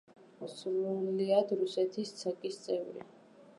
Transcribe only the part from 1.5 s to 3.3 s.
რუსეთის ცაკის წევრი.